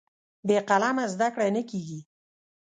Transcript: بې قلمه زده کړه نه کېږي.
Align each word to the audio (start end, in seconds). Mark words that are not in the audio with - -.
بې 0.47 0.57
قلمه 0.69 1.05
زده 1.13 1.27
کړه 1.33 1.47
نه 1.55 1.61
کېږي. 1.69 1.99